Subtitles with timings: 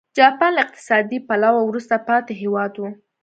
[0.17, 2.83] جاپان له اقتصادي پلوه وروسته پاتې هېواد و.